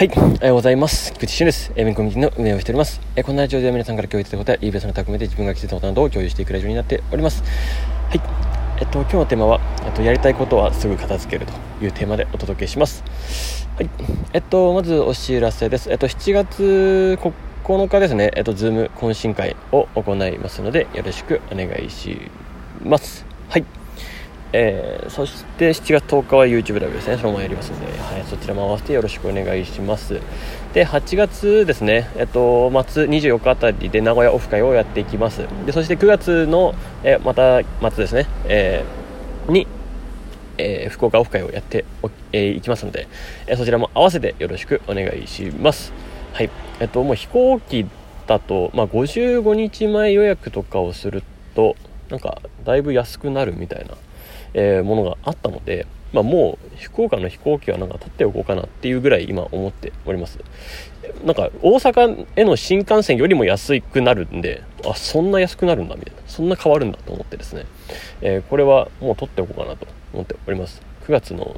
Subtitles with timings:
[0.00, 1.12] はい、おはようございます。
[1.12, 1.72] 菊池俊です。
[1.76, 3.02] えー、メンコミュニティの運営をしております。
[3.16, 7.42] えー、このラジオでは皆さんから共有いただくことや、いいベストの匠で自分が気づいたことなどを共有していくラジオになっております。
[8.08, 8.20] はい、
[8.80, 13.68] えっと、今日のテーマは、えっと、やりたいことはすぐ片付けるというテーマでお届けします。
[13.76, 13.90] はい、
[14.32, 15.90] えっと、まずお知らせです。
[15.90, 22.16] えっと、7月9日ですね、えっと、 Zoom 懇親会を行いますので、よろしくお願いし
[22.82, 23.26] ます。
[23.50, 23.79] はい。
[24.52, 30.20] えー、そして7月10日は YouTube ライブですね、そのままやりますので、はい、そちらも合わせてよろしくお願いします。
[30.74, 35.46] で、8月ですね、えっと、末24日あたりで名古屋オフ会をやっていきます。
[35.66, 39.66] で、そして9月の、えまた末ですね、えー、に、
[40.58, 43.06] えー、福岡オフ会をやってお、えー、いきますので、
[43.46, 45.92] えそちらも合わせてよろしくお願いします。
[46.32, 46.50] はい。
[46.80, 47.86] えっと、もう飛行機
[48.26, 51.22] だと、まあ、55日前予約とかをする
[51.54, 51.76] と、
[52.08, 53.94] なんか、だいぶ安くなるみたいな。
[54.54, 60.38] えー、ものがあったので、まあ、もう福岡の飛行機はなんか立っておこうかなっていうぐらい今思っております。
[61.24, 66.20] なんか大阪への新幹線よりも安くなるんであそんな安くなるんだみたいな。
[66.26, 67.66] そんな変わるんだと思ってですね、
[68.22, 70.82] えー、これはもう取っておこうかなと思っております。
[71.06, 71.56] 9月の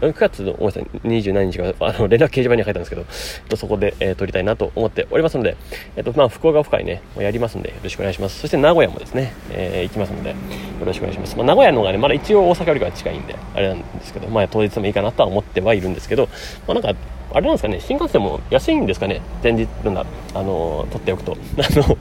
[0.00, 3.04] 9月のごめんなさい27日があの連絡掲示板に書いたんですけど、
[3.48, 5.56] と、そこで、えー、撮りたいなと思っておりますので、
[5.96, 8.40] えっ、とまあ、福岡オフ会ねやりますんでよろしくお願いします。
[8.40, 10.36] そして名古屋もですね、えー、行きますのでよ
[10.84, 16.28] ろしくお願いします、まあ、名古屋の方がねまだ一応大阪よりは近いんであれなんですけど、まあ、当日もいいかなとは思ってはいるんですけど、
[16.66, 16.94] まあ、なんか
[17.32, 21.36] あれなんですかね、新幹線も安いんですかね、前日な、あの、取っておくと。
[21.58, 21.96] あの、も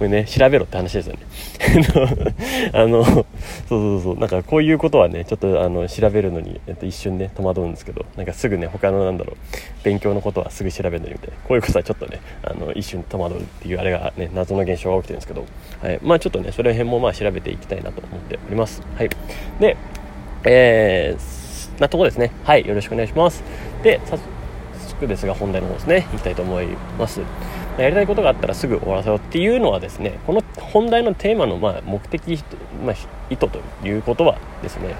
[0.00, 1.20] うね、調べろって話ですよね。
[2.72, 3.24] あの、そう
[3.68, 9.36] そうそう、なんかこういうことはね、ちょっとあの、調べるのに、えっと、一瞬ね、戸惑うんですけど、なんかすぐね、他のなんだろう、
[9.84, 15.44] 勉強のことはすぐ調べるのにみたいな、こういうことはちょっとね、あの、一瞬戸惑うっていう、あれがね、謎の現象が起きてるんですけど、
[15.82, 15.98] はい。
[16.02, 18.82] まあちょっとね、それ辺もまあ調べていきたいなと思っております。
[18.96, 19.10] はい。
[19.60, 19.76] で、
[20.44, 22.30] えー、なとこですね。
[22.44, 23.42] はい、よろしくお願いします。
[23.82, 24.00] で、
[24.94, 26.06] くですが本題の方ですね。
[26.14, 27.20] いきたいと思います。
[27.78, 32.38] やりたいことがあったらすぐ終わらせようっていうのはですねこの本題のテーマのま目的、
[32.84, 32.96] まあ、
[33.30, 34.94] 意図ということはですね。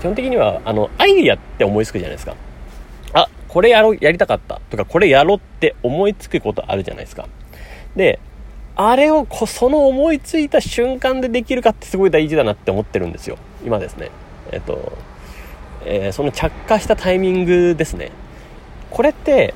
[0.00, 2.36] 基本的にはあのアイディアって思いつくじゃないですか。
[3.14, 7.26] あこれやろやりたかったとかこれやろうって思いつくことあるじゃないですか。
[7.96, 8.20] で
[8.76, 13.36] あれをこその思いついた瞬間でできるかってすごい大事だなって思ってるんですよ。
[13.64, 14.10] 今ですね。
[14.52, 14.96] えっと、
[15.84, 18.12] えー、その着火したタイミングですね。
[18.90, 19.54] これって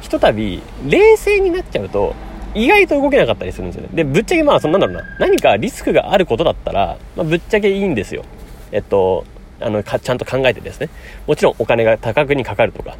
[0.00, 2.14] ひとたび冷静になっちゃうと
[2.54, 3.88] 意外と動けなかったりするんですよね。
[3.92, 5.04] でぶっちゃけまあそんなんだろうな。
[5.18, 8.24] 何かリスクがあることだったら、まあ、ぶっちゃけいいんですよ。
[8.72, 9.24] えっと
[9.60, 10.88] あのちゃんと考えてですね。
[11.26, 12.96] もちろんお金が多額にかかるとか。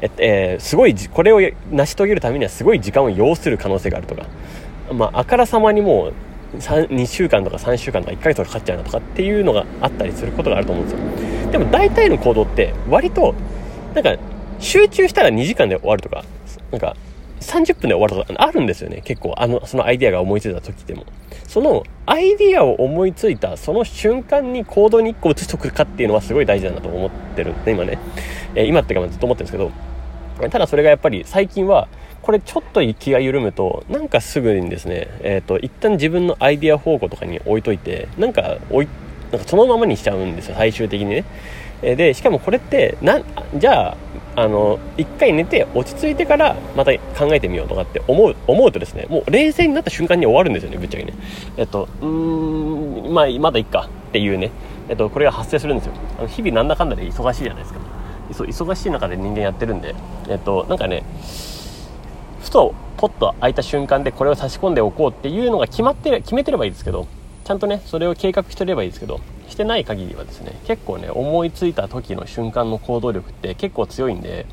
[0.00, 1.40] ええー、すごいこれを
[1.70, 4.26] 成し遂げるためにはすごい時間を要する可能性があるとか。
[4.92, 6.12] まああからさまにもう
[6.56, 10.98] 2週間とか3週間とか1ヶ月とかかかっちゃうなとかっていうのがあったりすることがあると思うんです
[11.46, 11.50] よ。
[11.52, 13.34] でも大体の行動って割と
[13.94, 14.16] なんか
[14.58, 16.24] 集中したら2時間で終わるとか、
[16.70, 16.96] なんか、
[17.40, 19.02] 30分で終わるとかあるんですよね。
[19.04, 21.04] 結構、あの、そのアイディアが思いついた時でも。
[21.46, 27.98] そのアイディアを思いついたその瞬間に行動に1個移しとくかっていうのはすごい大事だなと思ってるんで、今ね。
[28.54, 29.70] えー、今ってかずっと思ってるんですけど、
[30.48, 31.88] ただそれがやっぱり最近は、
[32.22, 38.88] これちょっと気が緩むと、なんかすぐにですね、えっ、ー、と、一旦自分のアイディア方向とかに置いといて、なんか置い、
[39.30, 41.24] なんかそのままにしちゃうんですよ、最終的にね。
[41.82, 43.20] えで、しかもこれって、な、
[43.54, 43.96] じゃあ、
[44.36, 51.14] あの一回寝て落ち着いてからまた考えてみようとかって思う思うとですねもう冷静になった瞬間に終わるんですよねぶっちゃけね。
[51.56, 54.50] えっとうーんまあまだいっかっていうね。
[54.88, 55.92] えっとこれが発生するんですよ。
[56.18, 57.80] あの日々なんだかんだで忙しいじゃないですか。
[58.30, 59.94] 忙しい中で人間やってるんで。
[60.28, 61.04] えっとなんかね
[62.42, 67.06] ふとポッと開いた瞬間でこれを差し込んでおこうっていうのが決まって決めてればいいですけど
[67.44, 69.20] ちゃんとねそれを計画してればいいですけど
[69.54, 74.46] してない限りはですね結構ね思いついた時の瞬間の行動力って結構強いんで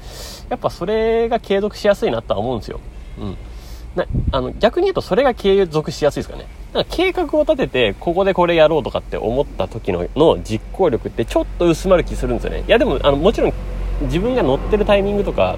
[0.50, 2.80] やっぱそれが継続しやすいなとは思うんですよ。
[3.20, 3.38] うん。
[3.96, 6.46] なあの逆に言うとそれが継続しやすいですかね。
[6.72, 12.64] だから計画を立ててここでこれやろうとかって思った時のの実行力ってちょっと薄まる気するんですよね。
[12.68, 13.54] いやでもあのもちろん
[14.04, 15.58] 自分が乗ってるタイミングとか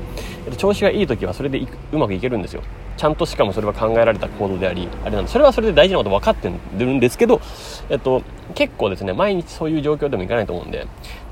[0.58, 2.62] 調子がいい時はそれでうまくいけるんですよ。
[2.96, 7.42] ちゃんとしかもそれは考えられた行動でありあれなんでそれはそれで大事なこと分かってるんですけど、
[7.90, 8.22] えっと、
[8.56, 10.88] 結構ですね毎日そういう状況でもいかないと思うんで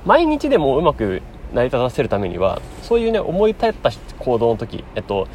[0.05, 1.21] 毎日でもうまく
[1.53, 5.27] 成り立たせるためにはそういうね思い立った行動の時えっと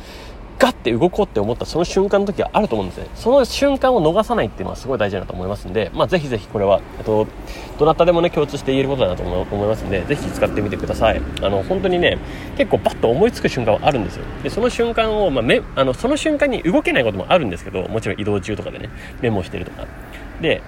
[0.66, 3.06] ガッて動こうって思ったその瞬間の時はあると思うんですね。
[3.14, 7.28] その瞬間を逃さないっていうのはすごい大事だと思いますんで、まあぜひぜひこれは、えっと、
[7.78, 11.22] どなたでもね、共通して言えることだなと思いますんで、ぜひ使ってみてください。
[11.40, 12.18] あの、本当にね、
[12.56, 14.24] 結構バッと思いつく瞬間はあるんですよ。
[14.42, 18.88] で、その瞬間を、まあ、め、あの、その瞬間に動けないこともあるんですけど、もちろん移動中とかでね、
[19.20, 19.86] メモしてるとか。
[20.40, 20.62] で、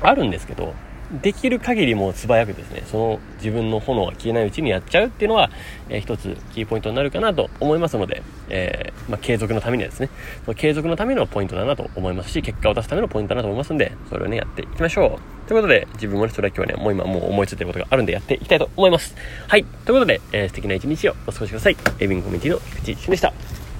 [0.00, 0.72] あるんですけど、
[1.10, 5.50] できる限りもう素早くですね、その自分の炎が消えないうちにやっちゃうっていうのは、
[5.88, 10.10] えー、一つキーポイントになるかなと思いますので、えー、まあ、継続のためにはですね、
[10.44, 15.48] その継続のためのポイントだなと思いますし、結果を出すためのポイントだなと思いますんで、それをね、やっていきましょう。
[15.48, 19.16] ということで、自分もね、それは今日はね、もう今もう思いついてることがあるんでやっていきたいと思います。
[19.46, 19.64] はい。
[19.64, 21.76] ということで、えー、素敵な一日をお過ごしください。
[22.00, 23.32] エビンコミュニティの菊池俊でした。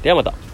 [0.02, 0.47] ではまた。